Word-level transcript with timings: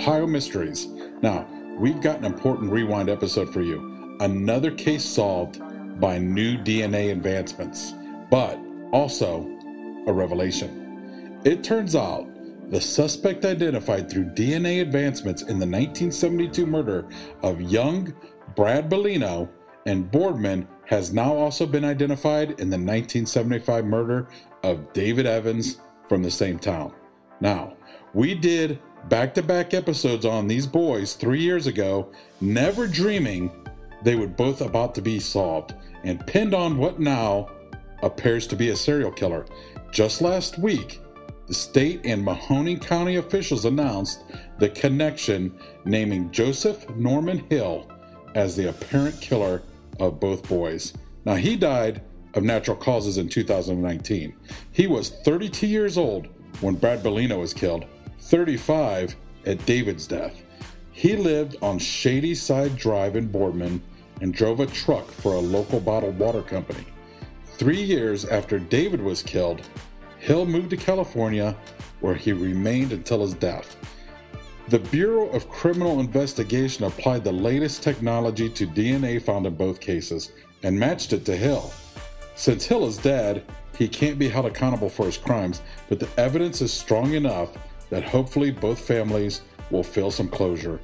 Ohio 0.00 0.26
Mysteries. 0.26 0.86
Now, 1.20 1.46
we've 1.78 2.00
got 2.00 2.20
an 2.20 2.24
important 2.24 2.72
rewind 2.72 3.10
episode 3.10 3.52
for 3.52 3.60
you. 3.60 4.16
Another 4.20 4.70
case 4.70 5.04
solved 5.04 5.60
by 6.00 6.16
new 6.16 6.56
DNA 6.56 7.12
advancements, 7.12 7.92
but 8.30 8.58
also 8.92 9.46
a 10.06 10.12
revelation. 10.12 11.38
It 11.44 11.62
turns 11.62 11.94
out 11.94 12.26
the 12.70 12.80
suspect 12.80 13.44
identified 13.44 14.10
through 14.10 14.30
DNA 14.30 14.80
advancements 14.80 15.42
in 15.42 15.58
the 15.58 15.66
1972 15.66 16.64
murder 16.64 17.06
of 17.42 17.60
young 17.60 18.14
Brad 18.56 18.88
Bellino 18.88 19.50
and 19.84 20.10
Boardman 20.10 20.66
has 20.86 21.12
now 21.12 21.34
also 21.34 21.66
been 21.66 21.84
identified 21.84 22.52
in 22.52 22.70
the 22.70 22.78
1975 22.78 23.84
murder 23.84 24.28
of 24.62 24.94
David 24.94 25.26
Evans 25.26 25.78
from 26.08 26.22
the 26.22 26.30
same 26.30 26.58
town. 26.58 26.94
Now, 27.42 27.76
we 28.14 28.34
did 28.34 28.80
back 29.08 29.34
to 29.34 29.42
back 29.42 29.74
episodes 29.74 30.24
on 30.24 30.46
these 30.46 30.66
boys 30.66 31.14
three 31.14 31.40
years 31.40 31.66
ago, 31.66 32.10
never 32.40 32.86
dreaming 32.86 33.50
they 34.02 34.14
would 34.14 34.36
both 34.36 34.60
about 34.60 34.94
to 34.94 35.02
be 35.02 35.18
solved 35.18 35.74
and 36.04 36.26
pinned 36.26 36.54
on 36.54 36.78
what 36.78 36.98
now 36.98 37.50
appears 38.02 38.46
to 38.46 38.56
be 38.56 38.70
a 38.70 38.76
serial 38.76 39.10
killer. 39.10 39.46
Just 39.90 40.22
last 40.22 40.58
week, 40.58 41.00
the 41.46 41.54
state 41.54 42.00
and 42.04 42.24
Mahoning 42.24 42.80
County 42.80 43.16
officials 43.16 43.64
announced 43.64 44.22
the 44.58 44.68
connection, 44.68 45.58
naming 45.84 46.30
Joseph 46.30 46.88
Norman 46.90 47.38
Hill 47.50 47.90
as 48.34 48.54
the 48.54 48.68
apparent 48.68 49.20
killer 49.20 49.62
of 49.98 50.20
both 50.20 50.48
boys. 50.48 50.94
Now, 51.24 51.34
he 51.34 51.56
died 51.56 52.02
of 52.34 52.44
natural 52.44 52.76
causes 52.76 53.18
in 53.18 53.28
2019. 53.28 54.34
He 54.72 54.86
was 54.86 55.10
32 55.10 55.66
years 55.66 55.98
old 55.98 56.28
when 56.60 56.76
Brad 56.76 57.02
Bellino 57.02 57.40
was 57.40 57.52
killed, 57.52 57.84
35 58.20 59.16
at 59.46 59.64
David's 59.66 60.06
death. 60.06 60.42
He 60.92 61.16
lived 61.16 61.56
on 61.62 61.78
Shady 61.78 62.34
Side 62.34 62.76
Drive 62.76 63.16
in 63.16 63.28
Boardman 63.28 63.82
and 64.20 64.34
drove 64.34 64.60
a 64.60 64.66
truck 64.66 65.10
for 65.10 65.34
a 65.34 65.40
local 65.40 65.80
bottled 65.80 66.18
water 66.18 66.42
company. 66.42 66.84
Three 67.56 67.80
years 67.80 68.24
after 68.24 68.58
David 68.58 69.00
was 69.00 69.22
killed, 69.22 69.62
Hill 70.18 70.46
moved 70.46 70.70
to 70.70 70.76
California 70.76 71.56
where 72.00 72.14
he 72.14 72.32
remained 72.32 72.92
until 72.92 73.22
his 73.22 73.34
death. 73.34 73.76
The 74.68 74.78
Bureau 74.78 75.28
of 75.30 75.48
Criminal 75.48 76.00
Investigation 76.00 76.84
applied 76.84 77.24
the 77.24 77.32
latest 77.32 77.82
technology 77.82 78.48
to 78.50 78.66
DNA 78.66 79.20
found 79.20 79.46
in 79.46 79.54
both 79.54 79.80
cases 79.80 80.32
and 80.62 80.78
matched 80.78 81.12
it 81.12 81.24
to 81.24 81.36
Hill. 81.36 81.72
Since 82.34 82.66
Hill 82.66 82.86
is 82.86 82.98
dead, 82.98 83.44
he 83.76 83.88
can't 83.88 84.18
be 84.18 84.28
held 84.28 84.46
accountable 84.46 84.90
for 84.90 85.06
his 85.06 85.16
crimes, 85.16 85.62
but 85.88 85.98
the 85.98 86.08
evidence 86.18 86.60
is 86.60 86.72
strong 86.72 87.14
enough 87.14 87.56
that 87.90 88.04
hopefully 88.04 88.50
both 88.50 88.80
families 88.80 89.42
will 89.70 89.82
feel 89.82 90.10
some 90.10 90.28
closure. 90.28 90.80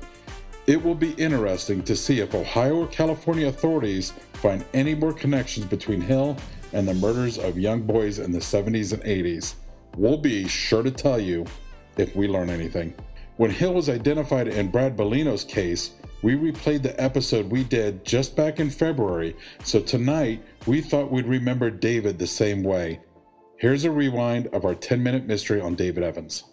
It 0.67 0.83
will 0.83 0.95
be 0.95 1.13
interesting 1.13 1.83
to 1.85 1.95
see 1.97 2.21
if 2.21 2.35
Ohio 2.35 2.77
or 2.77 2.87
California 2.89 3.47
authorities 3.47 4.13
find 4.35 4.65
any 4.75 4.95
more 4.95 5.13
connections 5.13 5.67
between 5.67 6.01
Hill 6.01 6.37
and 6.73 6.87
the 6.87 6.95
murders 6.95 7.39
of 7.39 7.59
young 7.59 7.83
boys 7.83 8.19
in 8.19 8.33
the 8.33 8.41
70s 8.41 8.93
and 8.93 9.03
80s. 9.05 9.55
We'll 9.97 10.19
be 10.19 10.49
sure 10.49 10.83
to 10.83 10.91
tell 10.91 11.21
you 11.21 11.47
if 11.97 12.15
we 12.17 12.27
learn 12.27 12.51
anything. 12.51 12.95
When 13.37 13.51
Hill 13.51 13.75
was 13.75 13.89
identified 13.89 14.49
in 14.49 14.71
Brad 14.71 14.97
Bellino's 14.97 15.45
case, 15.45 15.93
we 16.23 16.35
replayed 16.35 16.83
the 16.83 17.01
episode 17.01 17.51
we 17.51 17.63
did 17.63 18.05
just 18.05 18.35
back 18.35 18.59
in 18.59 18.71
February, 18.71 19.37
so 19.63 19.81
tonight 19.81 20.43
we 20.67 20.81
thought 20.81 21.13
we'd 21.13 21.27
remember 21.27 21.71
David 21.71 22.19
the 22.19 22.27
same 22.27 22.63
way. 22.63 23.01
Here's 23.59 23.85
a 23.85 23.91
rewind 23.91 24.49
of 24.49 24.65
our 24.65 24.75
10 24.75 25.03
minute 25.03 25.27
mystery 25.27 25.61
on 25.61 25.77
David 25.77 26.03
Evans. 26.03 26.45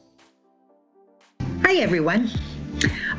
Hi, 1.66 1.76
everyone. 1.76 2.30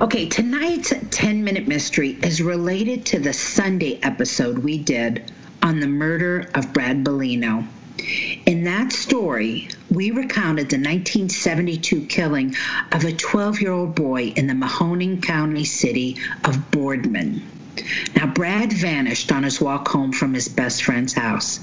Okay, 0.03 0.29
tonight's 0.29 0.93
10 1.11 1.43
minute 1.43 1.67
mystery 1.67 2.19
is 2.23 2.43
related 2.43 3.07
to 3.07 3.19
the 3.19 3.33
Sunday 3.33 3.99
episode 4.03 4.59
we 4.59 4.77
did 4.77 5.33
on 5.63 5.81
the 5.81 5.87
murder 5.87 6.51
of 6.55 6.73
Brad 6.75 7.03
Bellino. 7.03 7.67
In 8.45 8.63
that 8.65 8.93
story, 8.93 9.71
we 9.91 10.11
recounted 10.11 10.69
the 10.69 10.77
1972 10.77 12.03
killing 12.03 12.55
of 12.93 13.05
a 13.05 13.13
12 13.13 13.63
year 13.63 13.73
old 13.73 13.95
boy 13.95 14.25
in 14.37 14.47
the 14.47 14.53
Mahoning 14.53 15.23
County 15.23 15.65
city 15.65 16.19
of 16.45 16.71
Boardman. 16.71 17.43
Now, 18.15 18.27
Brad 18.27 18.75
vanished 18.75 19.33
on 19.33 19.43
his 19.43 19.59
walk 19.59 19.89
home 19.89 20.13
from 20.13 20.35
his 20.35 20.49
best 20.49 20.85
friend's 20.85 21.15
house. 21.15 21.61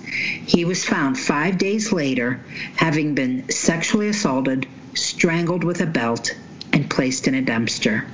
He 0.47 0.65
was 0.65 0.83
found 0.83 1.19
five 1.19 1.59
days 1.59 1.93
later, 1.93 2.41
having 2.75 3.13
been 3.13 3.47
sexually 3.49 4.07
assaulted, 4.07 4.65
strangled 4.95 5.63
with 5.63 5.79
a 5.79 5.85
belt, 5.85 6.33
and 6.73 6.89
placed 6.89 7.27
in 7.27 7.35
a 7.35 7.41
dumpster. 7.41 8.05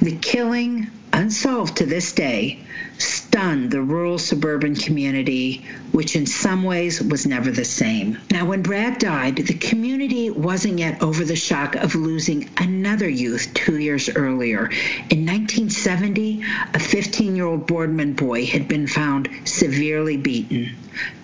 The 0.00 0.16
killing, 0.16 0.88
unsolved 1.12 1.76
to 1.76 1.86
this 1.86 2.12
day, 2.12 2.58
stunned 2.98 3.70
the 3.70 3.82
rural 3.82 4.18
suburban 4.18 4.74
community, 4.74 5.64
which 5.92 6.16
in 6.16 6.26
some 6.26 6.62
ways 6.62 7.02
was 7.02 7.26
never 7.26 7.50
the 7.50 7.64
same. 7.64 8.18
Now, 8.30 8.46
when 8.46 8.62
Brad 8.62 8.98
died, 8.98 9.36
the 9.36 9.54
community 9.54 10.30
wasn't 10.30 10.78
yet 10.78 11.02
over 11.02 11.24
the 11.24 11.36
shock 11.36 11.74
of 11.74 11.94
losing 11.94 12.48
another 12.58 13.08
youth 13.08 13.52
two 13.54 13.78
years 13.78 14.08
earlier. 14.08 14.66
In 15.10 15.26
1970, 15.26 16.42
a 16.74 16.78
15 16.78 17.36
year 17.36 17.46
old 17.46 17.66
Boardman 17.66 18.12
boy 18.12 18.46
had 18.46 18.68
been 18.68 18.86
found 18.86 19.28
severely 19.44 20.16
beaten. 20.16 20.70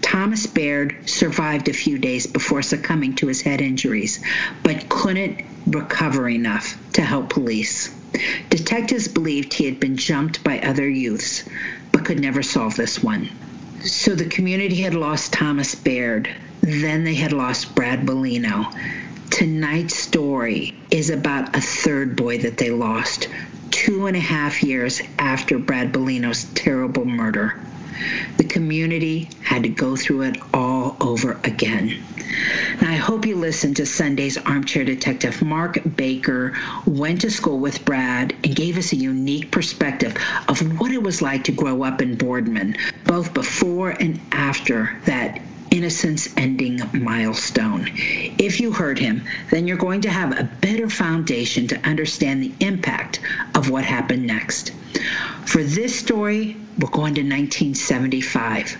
Thomas 0.00 0.46
Baird 0.46 0.96
survived 1.08 1.68
a 1.68 1.72
few 1.74 1.98
days 1.98 2.26
before 2.26 2.62
succumbing 2.62 3.14
to 3.16 3.26
his 3.26 3.42
head 3.42 3.60
injuries, 3.60 4.20
but 4.62 4.88
couldn't 4.88 5.44
recover 5.66 6.28
enough 6.28 6.78
to 6.94 7.02
help 7.02 7.28
police. 7.28 7.90
Detectives 8.48 9.08
believed 9.08 9.52
he 9.52 9.66
had 9.66 9.78
been 9.78 9.96
jumped 9.96 10.42
by 10.42 10.58
other 10.60 10.88
youths, 10.88 11.44
but 11.92 12.04
could 12.04 12.20
never 12.20 12.42
solve 12.42 12.74
this 12.76 13.02
one. 13.02 13.28
So 13.82 14.14
the 14.14 14.24
community 14.24 14.76
had 14.76 14.94
lost 14.94 15.32
Thomas 15.32 15.74
Baird. 15.74 16.28
Then 16.62 17.04
they 17.04 17.14
had 17.14 17.32
lost 17.32 17.74
Brad 17.74 18.06
Bellino. 18.06 18.72
Tonight's 19.30 19.96
story 19.96 20.74
is 20.90 21.10
about 21.10 21.54
a 21.54 21.60
third 21.60 22.16
boy 22.16 22.38
that 22.38 22.56
they 22.56 22.70
lost 22.70 23.28
two 23.70 24.06
and 24.06 24.16
a 24.16 24.20
half 24.20 24.62
years 24.62 25.00
after 25.18 25.58
Brad 25.58 25.92
Bellino's 25.92 26.44
terrible 26.54 27.04
murder. 27.04 27.60
The 28.36 28.44
community 28.44 29.28
had 29.42 29.64
to 29.64 29.68
go 29.68 29.96
through 29.96 30.22
it 30.22 30.38
all 30.54 30.96
over 31.00 31.40
again. 31.42 32.00
Now, 32.80 32.92
I 32.92 32.96
hope 32.96 33.26
you 33.26 33.34
listened 33.34 33.76
to 33.76 33.86
Sunday's 33.86 34.36
Armchair 34.38 34.84
Detective. 34.84 35.42
Mark 35.42 35.78
Baker 35.96 36.52
went 36.86 37.22
to 37.22 37.30
school 37.30 37.58
with 37.58 37.84
Brad 37.84 38.34
and 38.44 38.54
gave 38.54 38.78
us 38.78 38.92
a 38.92 38.96
unique 38.96 39.50
perspective 39.50 40.16
of 40.48 40.60
what 40.80 40.92
it 40.92 41.02
was 41.02 41.22
like 41.22 41.44
to 41.44 41.52
grow 41.52 41.82
up 41.82 42.00
in 42.00 42.14
Boardman, 42.16 42.76
both 43.04 43.34
before 43.34 43.90
and 43.90 44.20
after 44.32 45.00
that 45.06 45.40
innocence 45.70 46.28
ending 46.36 46.80
milestone. 46.92 47.90
If 48.38 48.60
you 48.60 48.72
heard 48.72 48.98
him, 48.98 49.22
then 49.50 49.66
you're 49.66 49.76
going 49.76 50.00
to 50.02 50.10
have 50.10 50.38
a 50.38 50.50
better 50.60 50.88
foundation 50.88 51.66
to 51.68 51.88
understand 51.88 52.42
the 52.42 52.52
impact 52.60 53.20
of 53.54 53.70
what 53.70 53.84
happened 53.84 54.26
next. 54.26 54.72
For 55.46 55.62
this 55.62 55.98
story, 55.98 56.56
we're 56.78 56.90
going 56.90 57.14
to 57.14 57.22
1975. 57.22 58.76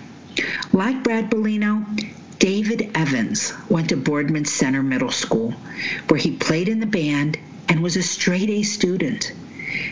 Like 0.71 1.03
Brad 1.03 1.29
Bellino, 1.29 1.85
David 2.39 2.91
Evans 2.95 3.53
went 3.69 3.89
to 3.89 3.97
Boardman 3.97 4.45
Center 4.45 4.81
Middle 4.81 5.11
School, 5.11 5.51
where 6.07 6.19
he 6.19 6.31
played 6.31 6.69
in 6.69 6.79
the 6.79 6.85
band 6.85 7.37
and 7.67 7.83
was 7.83 7.97
a 7.97 8.03
straight 8.03 8.49
A 8.49 8.63
student. 8.63 9.33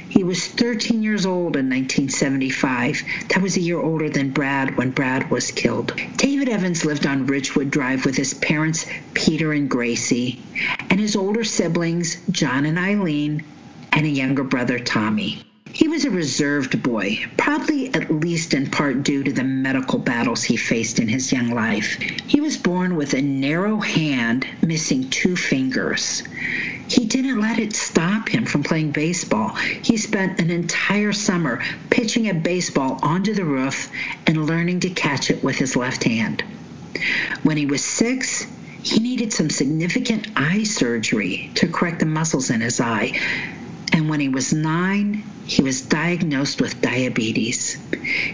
He 0.10 0.24
was 0.24 0.48
13 0.48 1.04
years 1.04 1.26
old 1.26 1.56
in 1.56 1.70
1975. 1.70 3.04
That 3.30 3.42
was 3.42 3.58
a 3.58 3.62
year 3.62 3.80
older 3.80 4.10
than 4.10 4.32
Brad 4.32 4.76
when 4.78 4.92
Brad 4.92 5.30
was 5.30 5.52
killed. 5.52 5.94
David 6.16 6.50
Evans 6.50 6.86
lived 6.86 7.06
on 7.06 7.28
Ridgewood 7.28 7.70
Drive 7.70 8.06
with 8.06 8.18
his 8.18 8.34
parents, 8.34 8.86
Peter 9.14 9.54
and 9.54 9.70
Gracie, 9.70 10.42
and 10.90 11.00
his 11.00 11.16
older 11.16 11.44
siblings, 11.44 12.18
John 12.32 12.66
and 12.66 12.80
Eileen, 12.80 13.44
and 13.92 14.06
a 14.06 14.10
younger 14.10 14.44
brother, 14.44 14.80
Tommy. 14.80 15.44
He 15.74 15.88
was 15.88 16.06
a 16.06 16.10
reserved 16.10 16.82
boy, 16.82 17.26
probably 17.38 17.94
at 17.94 18.10
least 18.10 18.54
in 18.54 18.70
part 18.70 19.04
due 19.04 19.24
to 19.24 19.32
the 19.32 19.44
medical 19.44 20.00
battles 20.00 20.44
he 20.44 20.58
faced 20.58 21.00
in 21.00 21.08
his 21.08 21.32
young 21.32 21.50
life. 21.50 22.00
He 22.26 22.42
was 22.42 22.58
born 22.58 22.96
with 22.96 23.14
a 23.14 23.22
narrow 23.22 23.78
hand 23.78 24.48
missing 24.62 25.10
two 25.10 25.36
fingers. 25.36 26.24
He 26.88 27.06
didn't 27.06 27.40
let 27.40 27.60
it 27.60 27.76
stop 27.76 28.30
him 28.30 28.46
from 28.46 28.64
playing 28.64 28.92
baseball. 28.92 29.50
He 29.82 29.98
spent 29.98 30.40
an 30.40 30.50
entire 30.50 31.12
summer 31.14 31.62
pitching 31.90 32.30
a 32.30 32.34
baseball 32.34 33.00
onto 33.04 33.34
the 33.34 33.46
roof 33.46 33.92
and 34.26 34.48
learning 34.48 34.80
to 34.82 34.90
catch 34.90 35.30
it 35.30 35.44
with 35.44 35.58
his 35.58 35.76
left 35.76 36.04
hand. 36.04 36.44
When 37.44 37.58
he 37.58 37.66
was 37.66 37.84
six, 37.84 38.48
he 38.84 39.00
needed 39.00 39.34
some 39.34 39.50
significant 39.50 40.28
eye 40.36 40.64
surgery 40.64 41.52
to 41.56 41.68
correct 41.68 42.00
the 42.00 42.06
muscles 42.06 42.50
in 42.50 42.62
his 42.62 42.80
eye. 42.80 43.20
And 43.98 44.12
when 44.12 44.20
he 44.20 44.30
was 44.30 44.54
nine, 44.54 45.24
he 45.48 45.64
was 45.64 45.82
diagnosed 45.82 46.62
with 46.62 46.82
diabetes. 46.82 47.80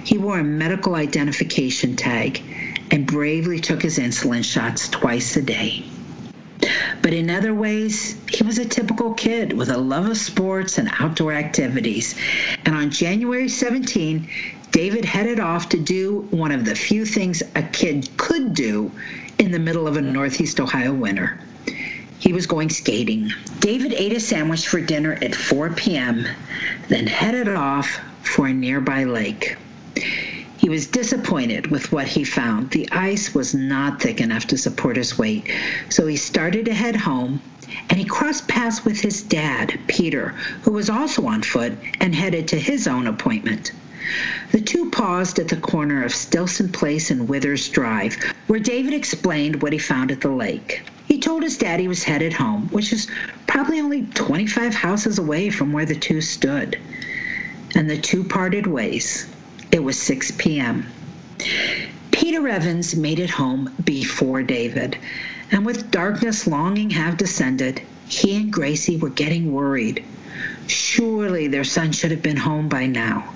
He 0.03 0.17
wore 0.17 0.39
a 0.39 0.43
medical 0.43 0.95
identification 0.95 1.95
tag 1.95 2.41
and 2.91 3.07
bravely 3.07 3.61
took 3.61 3.81
his 3.81 3.97
insulin 3.97 4.43
shots 4.43 4.89
twice 4.89 5.37
a 5.37 5.41
day. 5.41 5.85
But 7.01 7.13
in 7.13 7.29
other 7.29 7.53
ways, 7.53 8.17
he 8.29 8.43
was 8.43 8.57
a 8.57 8.65
typical 8.65 9.13
kid 9.13 9.53
with 9.53 9.69
a 9.69 9.77
love 9.77 10.09
of 10.09 10.17
sports 10.17 10.77
and 10.77 10.91
outdoor 10.99 11.31
activities. 11.31 12.15
And 12.65 12.75
on 12.75 12.89
January 12.89 13.47
17, 13.47 14.27
David 14.71 15.05
headed 15.05 15.39
off 15.39 15.69
to 15.69 15.79
do 15.79 16.27
one 16.31 16.51
of 16.51 16.65
the 16.65 16.75
few 16.75 17.05
things 17.05 17.41
a 17.55 17.63
kid 17.63 18.09
could 18.17 18.53
do 18.53 18.91
in 19.39 19.51
the 19.51 19.59
middle 19.59 19.87
of 19.87 19.95
a 19.95 20.01
Northeast 20.01 20.59
Ohio 20.59 20.91
winter. 20.91 21.39
He 22.23 22.31
was 22.31 22.47
going 22.47 22.69
skating. 22.69 23.33
David 23.59 23.91
ate 23.91 24.13
a 24.13 24.19
sandwich 24.21 24.65
for 24.65 24.79
dinner 24.79 25.17
at 25.21 25.35
4 25.35 25.71
p.m., 25.71 26.25
then 26.87 27.05
headed 27.05 27.49
off 27.49 27.99
for 28.21 28.47
a 28.47 28.53
nearby 28.53 29.03
lake. 29.03 29.57
He 30.55 30.69
was 30.69 30.87
disappointed 30.87 31.67
with 31.67 31.91
what 31.91 32.07
he 32.07 32.23
found. 32.23 32.71
The 32.71 32.89
ice 32.93 33.35
was 33.35 33.53
not 33.53 34.01
thick 34.01 34.21
enough 34.21 34.47
to 34.47 34.57
support 34.57 34.95
his 34.95 35.17
weight, 35.17 35.51
so 35.89 36.07
he 36.07 36.15
started 36.15 36.63
to 36.67 36.73
head 36.73 36.95
home 36.95 37.41
and 37.89 37.99
he 37.99 38.05
crossed 38.05 38.47
paths 38.47 38.85
with 38.85 39.01
his 39.01 39.21
dad, 39.21 39.77
Peter, 39.87 40.29
who 40.61 40.71
was 40.71 40.89
also 40.89 41.25
on 41.27 41.41
foot 41.43 41.73
and 41.99 42.15
headed 42.15 42.47
to 42.47 42.57
his 42.57 42.87
own 42.87 43.05
appointment. 43.05 43.73
The 44.51 44.59
two 44.59 44.89
paused 44.89 45.39
at 45.39 45.47
the 45.47 45.55
corner 45.55 46.03
of 46.03 46.13
Stilson 46.13 46.69
Place 46.69 47.09
and 47.09 47.29
Withers 47.29 47.69
Drive, 47.69 48.17
where 48.47 48.59
David 48.59 48.93
explained 48.93 49.61
what 49.61 49.71
he 49.71 49.79
found 49.79 50.11
at 50.11 50.21
the 50.21 50.29
lake. 50.29 50.81
He 51.07 51.19
told 51.19 51.41
his 51.43 51.57
dad 51.57 51.79
he 51.79 51.87
was 51.87 52.03
headed 52.03 52.33
home, 52.33 52.67
which 52.71 52.91
is 52.91 53.07
probably 53.47 53.79
only 53.79 54.07
25 54.13 54.75
houses 54.75 55.19
away 55.19 55.49
from 55.49 55.71
where 55.71 55.85
the 55.85 55.95
two 55.95 56.21
stood. 56.21 56.77
And 57.75 57.89
the 57.89 57.97
two 57.97 58.23
parted 58.23 58.67
ways. 58.67 59.27
It 59.71 59.83
was 59.83 59.97
6 59.99 60.31
p.m. 60.37 60.85
Peter 62.11 62.47
Evans 62.47 62.95
made 62.95 63.19
it 63.19 63.29
home 63.29 63.73
before 63.83 64.43
David, 64.43 64.97
and 65.51 65.65
with 65.65 65.91
darkness 65.91 66.45
longing 66.45 66.89
have 66.89 67.17
descended, 67.17 67.81
he 68.07 68.35
and 68.35 68.51
Gracie 68.51 68.97
were 68.97 69.09
getting 69.09 69.51
worried. 69.51 70.03
Surely 70.67 71.47
their 71.47 71.63
son 71.63 71.91
should 71.91 72.11
have 72.11 72.21
been 72.21 72.37
home 72.37 72.67
by 72.67 72.85
now. 72.85 73.33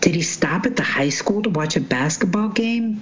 Did 0.00 0.14
he 0.14 0.22
stop 0.22 0.66
at 0.66 0.76
the 0.76 0.82
high 0.82 1.08
school 1.08 1.42
to 1.42 1.50
watch 1.50 1.76
a 1.76 1.80
basketball 1.80 2.48
game? 2.48 3.00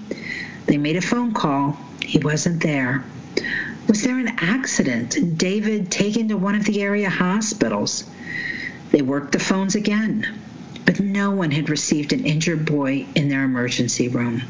They 0.66 0.78
made 0.78 0.96
a 0.96 1.02
phone 1.02 1.32
call. 1.32 1.78
He 2.02 2.19
wasn't 2.19 2.62
there. 2.62 3.04
Was 3.88 4.02
there 4.02 4.19
an 4.19 4.28
accident 4.38 5.16
and 5.16 5.38
David 5.38 5.90
taken 5.90 6.28
to 6.28 6.37
one 6.37 6.54
of 6.54 6.64
the 6.64 6.82
area 6.82 7.10
hospitals? 7.10 8.04
They 8.90 9.02
worked 9.02 9.32
the 9.32 9.38
phones 9.38 9.75
again 9.75 10.26
but 10.87 11.00
no 11.00 11.32
one 11.32 11.50
had 11.50 11.69
received 11.69 12.12
an 12.12 12.25
injured 12.25 12.64
boy 12.64 13.04
in 13.16 13.28
their 13.28 13.43
emergency 13.43 14.08
room. 14.08 14.40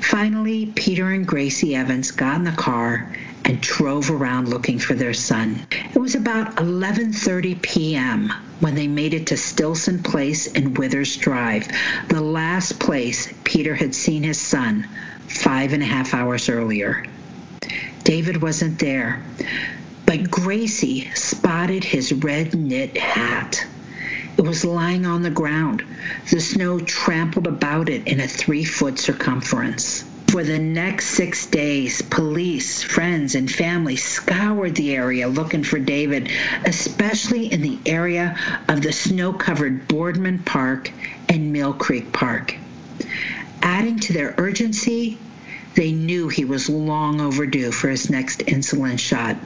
Finally, 0.00 0.66
Peter 0.66 1.10
and 1.10 1.26
Gracie 1.26 1.76
Evans 1.76 2.10
got 2.10 2.36
in 2.36 2.44
the 2.44 2.50
car 2.52 3.16
and 3.44 3.60
drove 3.60 4.10
around 4.10 4.48
looking 4.48 4.78
for 4.78 4.94
their 4.94 5.14
son. 5.14 5.66
It 5.94 5.98
was 5.98 6.14
about 6.14 6.56
11:30 6.56 7.60
p.m. 7.62 8.32
when 8.60 8.74
they 8.74 8.86
made 8.86 9.14
it 9.14 9.26
to 9.28 9.36
Stilson 9.36 10.02
Place 10.02 10.46
and 10.46 10.78
Withers 10.78 11.16
Drive, 11.16 11.68
the 12.08 12.20
last 12.20 12.78
place 12.78 13.32
Peter 13.44 13.74
had 13.74 13.94
seen 13.94 14.22
his 14.22 14.40
son 14.40 14.86
five 15.28 15.72
and 15.72 15.82
a 15.82 15.86
half 15.86 16.14
hours 16.14 16.48
earlier. 16.48 17.04
David 18.04 18.42
wasn't 18.42 18.78
there, 18.78 19.22
but 20.06 20.30
Gracie 20.30 21.10
spotted 21.14 21.84
his 21.84 22.12
red 22.12 22.54
knit 22.54 22.96
hat. 22.96 23.64
It 24.36 24.42
was 24.42 24.64
lying 24.64 25.06
on 25.06 25.22
the 25.22 25.30
ground. 25.30 25.84
The 26.30 26.40
snow 26.40 26.80
trampled 26.80 27.46
about 27.46 27.88
it 27.88 28.06
in 28.06 28.20
a 28.20 28.28
three 28.28 28.64
foot 28.64 28.98
circumference. 28.98 30.04
For 30.32 30.42
the 30.42 30.58
next 30.58 31.08
six 31.08 31.44
days, 31.44 32.00
police, 32.00 32.82
friends, 32.82 33.34
and 33.34 33.50
family 33.50 33.96
scoured 33.96 34.74
the 34.76 34.96
area 34.96 35.28
looking 35.28 35.62
for 35.62 35.78
David, 35.78 36.30
especially 36.64 37.52
in 37.52 37.60
the 37.60 37.78
area 37.84 38.38
of 38.66 38.80
the 38.80 38.92
snow 38.92 39.34
covered 39.34 39.86
Boardman 39.88 40.38
Park 40.38 40.90
and 41.28 41.52
Mill 41.52 41.74
Creek 41.74 42.14
Park. 42.14 42.56
Adding 43.60 44.00
to 44.00 44.14
their 44.14 44.34
urgency, 44.38 45.18
they 45.74 45.92
knew 45.92 46.28
he 46.28 46.46
was 46.46 46.70
long 46.70 47.20
overdue 47.20 47.70
for 47.70 47.90
his 47.90 48.08
next 48.08 48.38
insulin 48.46 48.98
shot. 48.98 49.36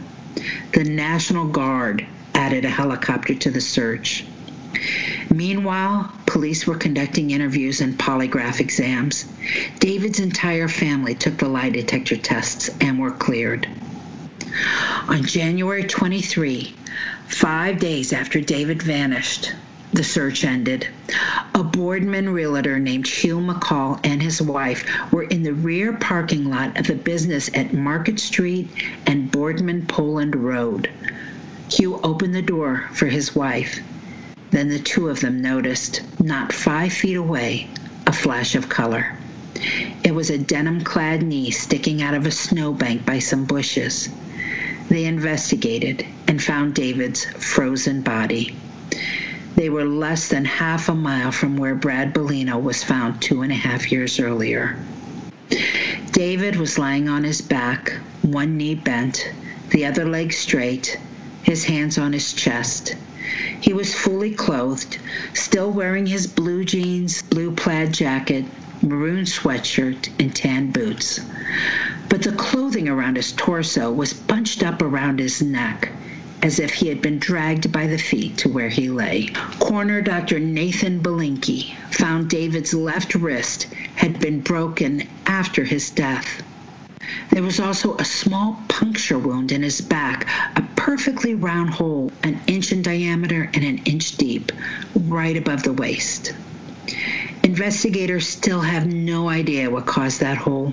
The 0.73 0.85
National 0.85 1.49
Guard 1.49 2.07
added 2.33 2.65
a 2.65 2.71
helicopter 2.71 3.35
to 3.35 3.51
the 3.51 3.61
search. 3.61 4.25
Meanwhile, 5.35 6.13
police 6.37 6.67
were 6.67 6.77
conducting 6.77 7.31
interviews 7.31 7.81
and 7.81 7.99
polygraph 7.99 8.61
exams. 8.61 9.25
David's 9.79 10.21
entire 10.21 10.69
family 10.69 11.15
took 11.15 11.39
the 11.39 11.49
lie 11.49 11.71
detector 11.71 12.15
tests 12.15 12.69
and 12.79 12.99
were 12.99 13.11
cleared. 13.11 13.67
On 15.09 15.25
January 15.25 15.85
23, 15.85 16.75
five 17.27 17.79
days 17.79 18.13
after 18.13 18.39
David 18.43 18.83
vanished, 18.83 19.55
the 19.95 20.05
search 20.05 20.45
ended. 20.45 20.87
A 21.55 21.65
Boardman 21.65 22.29
realtor 22.29 22.79
named 22.79 23.07
Hugh 23.07 23.39
McCall 23.39 23.99
and 24.05 24.23
his 24.23 24.43
wife 24.43 24.85
were 25.11 25.23
in 25.23 25.43
the 25.43 25.55
rear 25.55 25.95
parking 25.95 26.51
lot 26.51 26.79
of 26.79 26.91
a 26.91 26.97
business 26.97 27.49
at 27.55 27.73
Market 27.73 28.21
Street 28.21 28.69
and 29.07 29.33
Boardman 29.33 29.87
Poland 29.87 30.37
Road. 30.37 30.91
Hugh 31.71 31.99
opened 32.03 32.35
the 32.35 32.43
door 32.43 32.91
for 32.93 33.07
his 33.07 33.35
wife. 33.35 33.81
Then 34.57 34.71
the 34.71 34.79
two 34.79 35.11
of 35.11 35.21
them 35.21 35.43
noticed, 35.43 36.01
not 36.19 36.51
five 36.51 36.91
feet 36.91 37.17
away, 37.17 37.69
a 38.07 38.13
flash 38.15 38.55
of 38.55 38.71
color. 38.71 39.19
It 40.03 40.15
was 40.15 40.31
a 40.31 40.39
denim 40.39 40.81
clad 40.81 41.23
knee 41.23 41.51
sticking 41.51 42.01
out 42.01 42.15
of 42.15 42.25
a 42.25 42.31
snowbank 42.31 43.05
by 43.05 43.19
some 43.19 43.45
bushes. 43.45 44.09
They 44.89 45.05
investigated 45.05 46.07
and 46.27 46.43
found 46.43 46.73
David's 46.73 47.27
frozen 47.27 48.01
body. 48.01 48.57
They 49.57 49.69
were 49.69 49.85
less 49.85 50.29
than 50.29 50.47
half 50.47 50.89
a 50.89 50.95
mile 50.95 51.33
from 51.33 51.59
where 51.59 51.75
Brad 51.75 52.15
Bellino 52.15 52.59
was 52.59 52.83
found 52.83 53.21
two 53.21 53.43
and 53.43 53.53
a 53.53 53.57
half 53.57 53.93
years 53.93 54.19
earlier. 54.19 54.79
David 56.13 56.57
was 56.57 56.79
lying 56.79 57.11
on 57.11 57.25
his 57.25 57.43
back, 57.43 57.93
one 58.23 58.57
knee 58.57 58.75
bent, 58.75 59.23
the 59.69 59.85
other 59.85 60.07
leg 60.07 60.33
straight, 60.33 60.99
his 61.43 61.65
hands 61.65 61.99
on 61.99 62.15
his 62.15 62.33
chest. 62.33 62.97
He 63.61 63.73
was 63.73 63.93
fully 63.93 64.31
clothed, 64.31 64.99
still 65.35 65.73
wearing 65.73 66.07
his 66.07 66.29
blue 66.29 66.65
jeans, 66.65 67.23
blue 67.23 67.51
plaid 67.51 67.93
jacket, 67.93 68.45
maroon 68.83 69.25
sweatshirt, 69.25 70.09
and 70.21 70.33
tan 70.33 70.71
boots. 70.71 71.19
But 72.09 72.23
the 72.23 72.31
clothing 72.31 72.89
around 72.89 73.17
his 73.17 73.33
torso 73.33 73.91
was 73.91 74.13
bunched 74.13 74.63
up 74.63 74.81
around 74.81 75.19
his 75.19 75.43
neck 75.43 75.91
as 76.43 76.61
if 76.61 76.75
he 76.75 76.89
had 76.89 77.03
been 77.03 77.19
dragged 77.19 77.73
by 77.73 77.87
the 77.89 77.99
feet 77.99 78.37
to 78.37 78.49
where 78.49 78.69
he 78.69 78.89
lay. 78.89 79.29
Coroner 79.59 80.01
Dr. 80.03 80.39
Nathan 80.39 81.01
Belinky 81.01 81.75
found 81.91 82.29
David's 82.31 82.75
left 82.75 83.15
wrist 83.15 83.67
had 83.97 84.21
been 84.21 84.41
broken 84.41 85.03
after 85.27 85.65
his 85.65 85.91
death. 85.91 86.43
There 87.31 87.43
was 87.43 87.59
also 87.59 87.97
a 87.97 88.05
small 88.05 88.63
puncture 88.69 89.19
wound 89.19 89.51
in 89.51 89.63
his 89.63 89.81
back, 89.81 90.29
a 90.57 90.63
perfectly 90.87 91.35
round 91.35 91.69
hole, 91.69 92.13
an 92.23 92.41
inch 92.47 92.71
in 92.71 92.81
diameter 92.81 93.51
and 93.55 93.65
an 93.65 93.77
inch 93.87 94.17
deep, 94.19 94.53
right 94.95 95.37
above 95.37 95.65
the 95.65 95.73
waist. 95.73 96.33
Investigators 97.43 98.29
still 98.29 98.61
have 98.61 98.87
no 98.87 99.29
idea 99.29 99.69
what 99.69 99.85
caused 99.85 100.21
that 100.21 100.37
hole. 100.37 100.73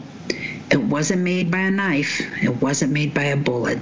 It 0.69 0.79
wasn't 0.79 1.23
made 1.23 1.49
by 1.49 1.61
a 1.61 1.71
knife, 1.71 2.21
it 2.43 2.61
wasn't 2.61 2.91
made 2.91 3.15
by 3.15 3.23
a 3.23 3.35
bullet. 3.35 3.79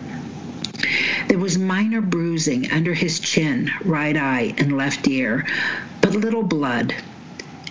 There 1.27 1.37
was 1.37 1.57
minor 1.57 1.99
bruising 1.99 2.71
under 2.71 2.93
his 2.93 3.19
chin, 3.19 3.69
right 3.83 4.15
eye, 4.15 4.53
and 4.57 4.77
left 4.77 5.09
ear, 5.09 5.45
but 5.99 6.15
little 6.15 6.43
blood. 6.43 6.95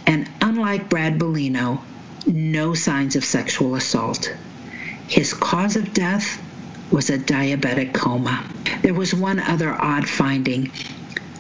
And 0.07 0.29
unlike 0.43 0.91
Brad 0.91 1.19
Bellino, 1.19 1.81
no 2.27 2.75
signs 2.75 3.17
of 3.17 3.25
sexual 3.25 3.75
assault. 3.75 4.31
His 5.09 5.33
cause 5.33 5.77
of 5.77 5.95
death 5.95 6.39
was 6.91 7.11
a 7.11 7.19
diabetic 7.19 7.95
coma. 7.95 8.45
There 8.83 8.95
was 8.95 9.15
one 9.15 9.39
other 9.39 9.73
odd 9.73 10.09
finding. 10.09 10.71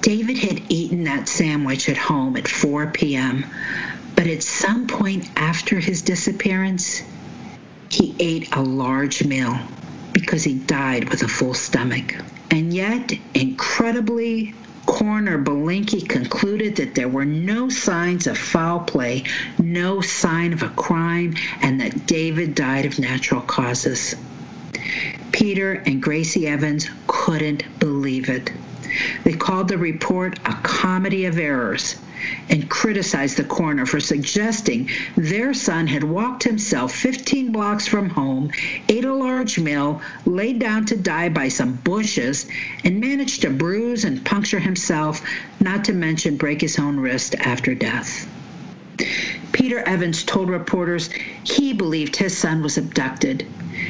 David 0.00 0.38
had 0.38 0.62
eaten 0.68 1.04
that 1.04 1.28
sandwich 1.28 1.88
at 1.88 1.96
home 1.96 2.36
at 2.36 2.48
4 2.48 2.88
p.m., 2.92 3.44
but 4.16 4.26
at 4.26 4.42
some 4.42 4.86
point 4.86 5.28
after 5.36 5.80
his 5.80 6.02
disappearance, 6.02 7.02
he 7.90 8.14
ate 8.18 8.54
a 8.54 8.62
large 8.62 9.24
meal 9.24 9.58
because 10.12 10.44
he 10.44 10.54
died 10.54 11.08
with 11.08 11.22
a 11.22 11.28
full 11.28 11.54
stomach. 11.54 12.14
And 12.50 12.72
yet, 12.72 13.12
incredibly, 13.34 14.54
Coroner 14.86 15.38
Belinky 15.38 16.00
concluded 16.02 16.76
that 16.76 16.94
there 16.94 17.08
were 17.08 17.24
no 17.24 17.68
signs 17.68 18.26
of 18.26 18.36
foul 18.36 18.80
play, 18.80 19.24
no 19.58 20.00
sign 20.00 20.52
of 20.52 20.62
a 20.62 20.68
crime, 20.68 21.34
and 21.62 21.80
that 21.80 22.06
David 22.06 22.54
died 22.54 22.86
of 22.86 22.98
natural 22.98 23.40
causes. 23.40 24.16
Peter 25.32 25.82
and 25.86 26.02
Gracie 26.02 26.46
Evans 26.46 26.88
couldn't 27.06 27.64
believe 27.78 28.28
it. 28.28 28.52
They 29.24 29.34
called 29.34 29.68
the 29.68 29.78
report 29.78 30.38
a 30.44 30.54
comedy 30.62 31.24
of 31.26 31.38
errors 31.38 31.96
and 32.48 32.68
criticized 32.68 33.36
the 33.36 33.44
coroner 33.44 33.86
for 33.86 34.00
suggesting 34.00 34.88
their 35.16 35.54
son 35.54 35.86
had 35.86 36.04
walked 36.04 36.42
himself 36.42 36.94
15 36.94 37.52
blocks 37.52 37.86
from 37.86 38.10
home, 38.10 38.50
ate 38.88 39.04
a 39.04 39.14
large 39.14 39.58
meal, 39.58 40.02
laid 40.26 40.58
down 40.58 40.84
to 40.86 40.96
die 40.96 41.28
by 41.28 41.48
some 41.48 41.74
bushes, 41.84 42.46
and 42.84 43.00
managed 43.00 43.42
to 43.42 43.50
bruise 43.50 44.04
and 44.04 44.24
puncture 44.24 44.60
himself, 44.60 45.22
not 45.60 45.84
to 45.84 45.92
mention 45.92 46.36
break 46.36 46.60
his 46.60 46.78
own 46.78 46.98
wrist 46.98 47.34
after 47.36 47.74
death. 47.74 48.28
Peter 49.52 49.80
Evans 49.80 50.24
told 50.24 50.50
reporters 50.50 51.10
he 51.44 51.72
believed 51.72 52.16
his 52.16 52.36
son 52.36 52.62
was 52.62 52.76
abducted. 52.76 53.46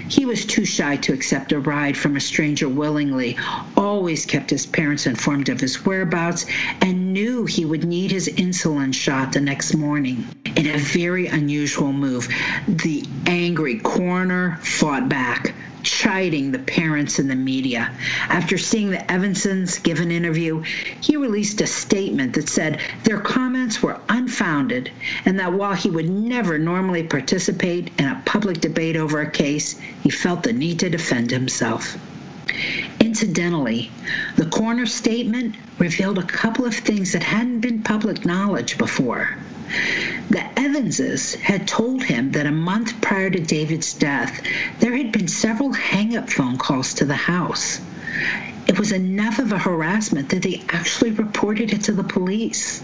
He 0.09 0.27
was 0.27 0.45
too 0.45 0.65
shy 0.65 0.97
to 0.97 1.13
accept 1.13 1.53
a 1.53 1.61
ride 1.61 1.97
from 1.97 2.17
a 2.17 2.21
stranger 2.21 2.69
willingly, 2.69 3.37
always 3.77 4.27
kept 4.27 4.51
his 4.51 4.67
parents 4.67 5.07
informed 5.07 5.49
of 5.49 5.61
his 5.61 5.87
whereabouts, 5.87 6.47
and 6.81 7.13
knew 7.13 7.47
he 7.47 7.65
would 7.65 7.85
need 7.85 8.11
his 8.11 8.29
insulin 8.29 8.93
shot 8.93 9.33
the 9.33 9.41
next 9.41 9.75
morning. 9.75 10.27
In 10.57 10.67
a 10.67 10.79
very 10.79 11.29
unusual 11.29 11.93
move, 11.93 12.29
the 12.67 13.05
angry 13.27 13.79
coroner 13.79 14.59
fought 14.63 15.09
back 15.09 15.55
chiding 15.83 16.53
the 16.53 16.59
parents 16.59 17.19
and 17.19 17.31
the 17.31 17.35
media. 17.37 17.91
After 18.29 18.59
seeing 18.59 18.91
the 18.91 19.11
Evansons 19.11 19.79
give 19.79 20.01
an 20.01 20.11
interview, 20.11 20.63
he 21.01 21.17
released 21.17 21.61
a 21.61 21.67
statement 21.67 22.35
that 22.35 22.49
said 22.49 22.81
their 23.05 23.19
comments 23.19 23.83
were 23.83 23.99
unfounded 24.09 24.91
and 25.25 25.39
that 25.39 25.53
while 25.53 25.75
he 25.75 25.91
would 25.91 26.11
never 26.11 26.59
normally 26.59 27.03
participate 27.03 27.91
in 27.99 28.05
a 28.07 28.23
public 28.27 28.61
debate 28.61 28.97
over 28.97 29.21
a 29.21 29.31
case, 29.31 29.70
he 30.03 30.11
felt 30.11 30.43
the 30.43 30.53
need 30.53 30.79
to 30.81 30.91
defend 30.91 31.31
himself. 31.31 31.97
Incidentally, 32.99 33.91
the 34.37 34.47
coroner 34.47 34.87
statement 34.87 35.55
revealed 35.79 36.19
a 36.19 36.23
couple 36.23 36.65
of 36.65 36.75
things 36.75 37.13
that 37.13 37.23
hadn't 37.23 37.61
been 37.61 37.83
public 37.83 38.25
knowledge 38.25 38.77
before. 38.77 39.37
The 40.31 40.45
Evanses 40.57 41.35
had 41.35 41.69
told 41.69 42.03
him 42.03 42.33
that 42.33 42.47
a 42.47 42.53
month 42.53 43.01
prior 43.01 43.31
to 43.31 43.39
David's 43.39 43.95
death, 43.95 44.43
there 44.81 44.97
had 44.97 45.13
been 45.13 45.29
several 45.29 45.73
hang 45.73 46.17
up 46.17 46.29
phone 46.29 46.59
calls 46.59 46.93
to 46.95 47.05
the 47.05 47.15
house. 47.15 47.81
It 48.67 48.79
was 48.79 48.93
enough 48.93 49.39
of 49.39 49.53
a 49.53 49.59
harassment 49.59 50.29
that 50.31 50.43
they 50.43 50.63
actually 50.69 51.13
reported 51.13 51.73
it 51.73 51.83
to 51.85 51.93
the 51.93 52.05
police. 52.05 52.83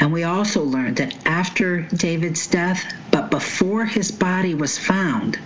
And 0.00 0.12
we 0.12 0.24
also 0.24 0.62
learned 0.62 0.96
that 0.96 1.14
after 1.26 1.82
David's 1.82 2.46
death, 2.46 2.94
before 3.30 3.84
his 3.84 4.10
body 4.10 4.54
was 4.54 4.78
found, 4.78 5.38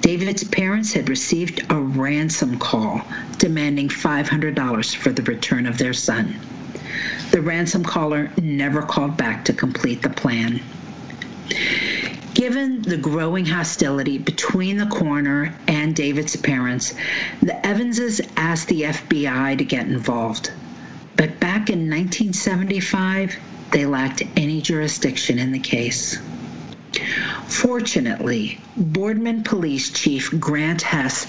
David's 0.00 0.44
parents 0.44 0.92
had 0.92 1.08
received 1.08 1.64
a 1.70 1.76
ransom 1.76 2.58
call 2.58 3.00
demanding 3.38 3.88
$500 3.88 4.94
for 4.96 5.10
the 5.10 5.22
return 5.22 5.66
of 5.66 5.78
their 5.78 5.94
son. 5.94 6.34
The 7.30 7.40
ransom 7.40 7.84
caller 7.84 8.30
never 8.40 8.82
called 8.82 9.16
back 9.16 9.44
to 9.46 9.52
complete 9.52 10.02
the 10.02 10.10
plan. 10.10 10.60
Given 12.34 12.82
the 12.82 12.96
growing 12.96 13.46
hostility 13.46 14.18
between 14.18 14.76
the 14.76 14.86
coroner 14.86 15.54
and 15.68 15.94
David's 15.94 16.36
parents, 16.36 16.94
the 17.40 17.58
Evanses 17.66 18.20
asked 18.36 18.68
the 18.68 18.82
FBI 18.82 19.56
to 19.56 19.64
get 19.64 19.86
involved. 19.86 20.50
But 21.16 21.40
back 21.40 21.70
in 21.70 21.88
1975, 21.88 23.36
they 23.70 23.86
lacked 23.86 24.22
any 24.36 24.60
jurisdiction 24.60 25.38
in 25.38 25.52
the 25.52 25.58
case. 25.60 26.18
Fortunately, 27.48 28.58
Boardman 28.76 29.42
Police 29.42 29.90
Chief 29.90 30.30
Grant 30.40 30.82
Hess 30.82 31.26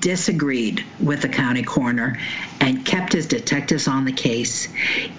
disagreed 0.00 0.84
with 1.00 1.22
the 1.22 1.28
county 1.28 1.62
coroner 1.62 2.18
and 2.60 2.84
kept 2.84 3.12
his 3.12 3.26
detectives 3.26 3.88
on 3.88 4.04
the 4.04 4.12
case. 4.12 4.68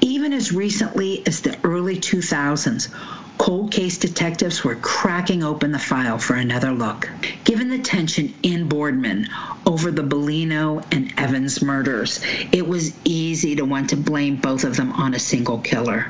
Even 0.01 0.33
as 0.33 0.51
recently 0.51 1.25
as 1.27 1.41
the 1.41 1.57
early 1.63 1.97
2000s, 1.97 2.89
cold 3.37 3.71
case 3.71 3.97
detectives 3.97 4.63
were 4.63 4.75
cracking 4.75 5.43
open 5.43 5.71
the 5.71 5.79
file 5.79 6.17
for 6.17 6.35
another 6.35 6.71
look. 6.71 7.09
Given 7.45 7.69
the 7.69 7.79
tension 7.79 8.33
in 8.43 8.67
Boardman 8.67 9.27
over 9.65 9.91
the 9.91 10.03
Bellino 10.03 10.83
and 10.91 11.13
Evans 11.17 11.61
murders, 11.61 12.19
it 12.51 12.67
was 12.67 12.93
easy 13.05 13.55
to 13.55 13.63
want 13.63 13.89
to 13.91 13.95
blame 13.95 14.35
both 14.35 14.63
of 14.65 14.75
them 14.75 14.91
on 14.91 15.13
a 15.13 15.19
single 15.19 15.59
killer. 15.59 16.07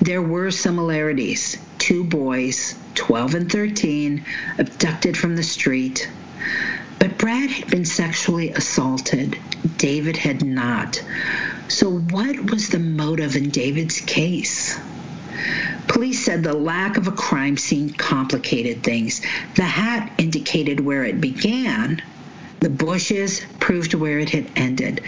There 0.00 0.22
were 0.22 0.50
similarities. 0.50 1.56
Two 1.86 2.02
boys, 2.02 2.74
12 2.96 3.34
and 3.36 3.52
13, 3.52 4.24
abducted 4.58 5.16
from 5.16 5.36
the 5.36 5.42
street. 5.44 6.10
But 6.98 7.16
Brad 7.16 7.48
had 7.48 7.70
been 7.70 7.84
sexually 7.84 8.50
assaulted. 8.50 9.38
David 9.76 10.16
had 10.16 10.44
not. 10.44 11.00
So, 11.68 11.98
what 11.98 12.50
was 12.50 12.70
the 12.70 12.80
motive 12.80 13.36
in 13.36 13.50
David's 13.50 14.00
case? 14.00 14.76
Police 15.86 16.24
said 16.24 16.42
the 16.42 16.54
lack 16.54 16.96
of 16.96 17.06
a 17.06 17.12
crime 17.12 17.56
scene 17.56 17.90
complicated 17.90 18.82
things. 18.82 19.22
The 19.54 19.62
hat 19.62 20.10
indicated 20.18 20.80
where 20.80 21.04
it 21.04 21.20
began, 21.20 22.02
the 22.66 22.84
bushes 22.84 23.42
proved 23.60 23.94
where 23.94 24.18
it 24.18 24.30
had 24.30 24.50
ended. 24.56 25.00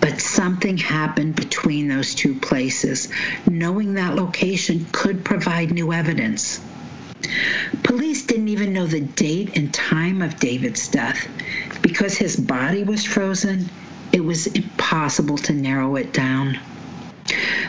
But 0.00 0.20
something 0.20 0.76
happened 0.76 1.36
between 1.36 1.86
those 1.86 2.12
two 2.12 2.34
places. 2.34 3.08
Knowing 3.48 3.94
that 3.94 4.16
location 4.16 4.84
could 4.90 5.24
provide 5.24 5.70
new 5.70 5.92
evidence. 5.92 6.60
Police 7.84 8.24
didn't 8.26 8.48
even 8.48 8.72
know 8.72 8.88
the 8.88 9.02
date 9.02 9.56
and 9.56 9.72
time 9.72 10.22
of 10.22 10.40
David's 10.40 10.88
death. 10.88 11.28
Because 11.82 12.18
his 12.18 12.34
body 12.34 12.82
was 12.82 13.04
frozen, 13.04 13.70
it 14.10 14.24
was 14.24 14.48
impossible 14.48 15.38
to 15.38 15.52
narrow 15.52 15.94
it 15.94 16.12
down. 16.12 16.58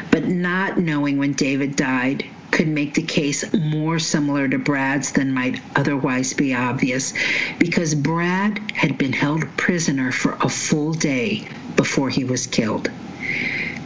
But 0.10 0.26
not 0.28 0.80
knowing 0.80 1.20
when 1.20 1.34
David 1.34 1.76
died 1.76 2.26
could 2.56 2.68
make 2.70 2.94
the 2.94 3.02
case 3.02 3.44
more 3.54 4.00
similar 4.00 4.48
to 4.48 4.58
Brad's 4.58 5.12
than 5.12 5.34
might 5.34 5.60
otherwise 5.76 6.32
be 6.32 6.54
obvious, 6.54 7.14
because 7.60 7.94
Brad 7.94 8.72
had 8.72 8.98
been 8.98 9.12
held 9.12 9.46
prisoner 9.58 10.10
for 10.14 10.38
a 10.40 10.48
full 10.48 10.94
day 10.94 11.46
before 11.76 12.10
he 12.10 12.24
was 12.24 12.48
killed. 12.48 12.90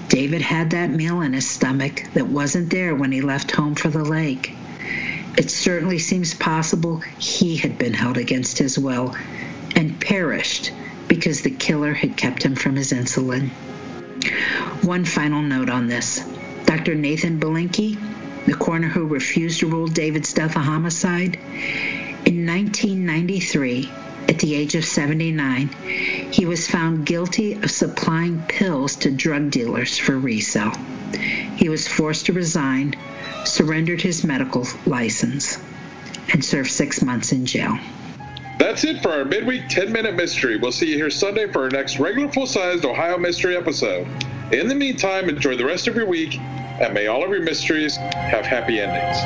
David 0.07 0.43
had 0.43 0.69
that 0.69 0.91
meal 0.91 1.21
in 1.21 1.33
his 1.33 1.49
stomach 1.49 2.03
that 2.13 2.27
wasn't 2.27 2.69
there 2.69 2.93
when 2.93 3.11
he 3.11 3.21
left 3.21 3.49
home 3.49 3.73
for 3.73 3.89
the 3.89 4.05
lake. 4.05 4.53
It 5.35 5.49
certainly 5.49 5.97
seems 5.97 6.35
possible 6.35 6.97
he 7.17 7.55
had 7.55 7.79
been 7.79 7.95
held 7.95 8.19
against 8.19 8.59
his 8.59 8.77
will 8.77 9.15
and 9.75 9.99
perished 9.99 10.71
because 11.07 11.41
the 11.41 11.49
killer 11.49 11.93
had 11.95 12.17
kept 12.17 12.43
him 12.43 12.53
from 12.53 12.75
his 12.75 12.91
insulin. 12.91 13.49
One 14.83 15.05
final 15.05 15.41
note 15.41 15.71
on 15.71 15.87
this 15.87 16.23
Dr. 16.65 16.93
Nathan 16.93 17.39
Belinky 17.39 17.97
the 18.49 18.55
coroner 18.55 18.87
who 18.87 19.05
refused 19.05 19.59
to 19.59 19.67
rule 19.67 19.87
David's 19.87 20.33
death 20.33 20.55
a 20.55 20.59
homicide. 20.59 21.35
In 22.25 22.47
1993, 22.47 23.91
at 24.27 24.39
the 24.39 24.55
age 24.55 24.73
of 24.73 24.83
79, 24.83 25.67
he 26.31 26.45
was 26.45 26.67
found 26.67 27.05
guilty 27.05 27.53
of 27.53 27.69
supplying 27.69 28.41
pills 28.47 28.95
to 28.97 29.11
drug 29.11 29.51
dealers 29.51 29.99
for 29.99 30.17
resale. 30.17 30.73
He 31.57 31.69
was 31.69 31.87
forced 31.87 32.25
to 32.25 32.33
resign, 32.33 32.95
surrendered 33.45 34.01
his 34.01 34.23
medical 34.23 34.65
license, 34.87 35.59
and 36.33 36.43
served 36.43 36.71
six 36.71 37.03
months 37.03 37.31
in 37.31 37.45
jail. 37.45 37.77
That's 38.57 38.83
it 38.83 39.01
for 39.03 39.11
our 39.11 39.25
midweek 39.25 39.69
10 39.69 39.91
minute 39.91 40.15
mystery. 40.15 40.57
We'll 40.57 40.71
see 40.71 40.87
you 40.87 40.95
here 40.95 41.11
Sunday 41.11 41.51
for 41.51 41.63
our 41.63 41.69
next 41.69 41.99
regular 41.99 42.31
full 42.31 42.47
sized 42.47 42.83
Ohio 42.83 43.19
mystery 43.19 43.55
episode. 43.55 44.07
In 44.51 44.67
the 44.67 44.75
meantime, 44.75 45.29
enjoy 45.29 45.55
the 45.55 45.65
rest 45.65 45.87
of 45.87 45.95
your 45.95 46.07
week 46.07 46.39
and 46.81 46.93
may 46.93 47.07
all 47.07 47.23
of 47.23 47.29
your 47.29 47.41
mysteries 47.41 47.97
have 47.97 48.45
happy 48.45 48.79
endings. 48.79 49.17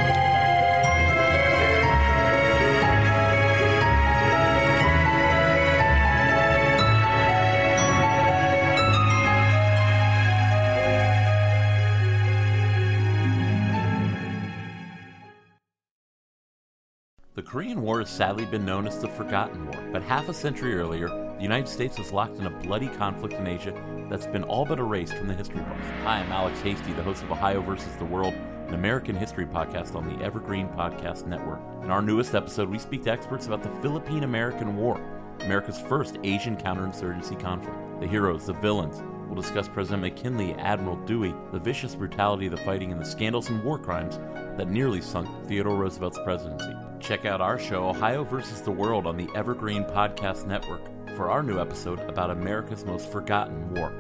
The 17.36 17.42
Korean 17.42 17.82
War 17.82 18.00
has 18.00 18.10
sadly 18.10 18.46
been 18.46 18.66
known 18.66 18.88
as 18.88 19.00
the 19.00 19.08
Forgotten 19.08 19.66
War, 19.66 19.84
but 19.92 20.04
half 20.04 20.30
a 20.30 20.34
century 20.34 20.76
earlier, 20.76 21.23
the 21.36 21.42
United 21.44 21.68
States 21.68 21.98
was 21.98 22.12
locked 22.12 22.38
in 22.38 22.46
a 22.46 22.50
bloody 22.50 22.88
conflict 22.88 23.34
in 23.34 23.48
Asia 23.48 23.74
that's 24.10 24.28
been 24.28 24.44
all 24.44 24.66
but 24.66 24.80
erased 24.80 25.16
from 25.16 25.28
the 25.28 25.34
history 25.34 25.62
books. 25.62 25.82
Hi, 26.04 26.20
I'm 26.20 26.32
Alex 26.32 26.62
Hasty, 26.62 26.94
the 26.94 27.04
host 27.04 27.24
of 27.24 27.32
Ohio 27.32 27.62
versus 27.62 27.96
the 27.96 28.06
World, 28.06 28.34
an 28.68 28.76
American 28.76 29.16
history 29.16 29.46
podcast 29.46 29.96
on 29.96 30.08
the 30.08 30.24
Evergreen 30.24 30.68
Podcast 30.70 31.26
Network. 31.26 31.60
In 31.84 31.90
our 31.90 32.02
newest 32.02 32.36
episode, 32.36 32.70
we 32.70 32.80
speak 32.80 33.04
to 33.04 33.12
experts 33.12 33.48
about 33.48 33.64
the 33.64 33.82
Philippine 33.82 34.24
American 34.24 34.76
War, 34.76 35.02
America's 35.42 35.82
first 35.82 36.18
Asian 36.24 36.56
counterinsurgency 36.56 37.40
conflict. 37.40 37.78
The 38.00 38.08
heroes, 38.08 38.46
the 38.46 38.54
villains, 38.54 39.02
We'll 39.28 39.42
discuss 39.42 39.68
President 39.68 40.04
McKinley, 40.04 40.54
Admiral 40.54 40.98
Dewey, 41.08 41.34
the 41.52 41.58
vicious 41.58 41.96
brutality 41.96 42.46
of 42.46 42.52
the 42.52 42.58
fighting, 42.58 42.92
and 42.92 43.02
the 43.02 43.06
scandals 43.06 43.50
and 43.50 43.64
war 43.64 43.80
crimes 43.80 44.20
that 44.58 44.70
nearly 44.70 45.02
sunk 45.02 45.28
Theodore 45.48 45.76
Roosevelt's 45.76 46.20
presidency. 46.24 46.76
Check 47.00 47.26
out 47.26 47.42
our 47.42 47.58
show, 47.58 47.90
Ohio 47.90 48.24
versus 48.24 48.62
the 48.62 48.70
World, 48.70 49.08
on 49.08 49.18
the 49.18 49.28
Evergreen 49.34 49.86
Podcast 49.86 50.46
Network 50.46 50.93
for 51.16 51.30
our 51.30 51.44
new 51.44 51.60
episode 51.60 52.00
about 52.02 52.32
America's 52.32 52.86
most 52.86 53.12
forgotten 53.12 53.74
war. 53.74 53.92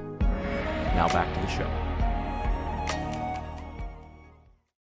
Now 0.96 1.08
back 1.08 1.34
to 1.34 1.42
the 1.42 1.48
show. 1.48 1.83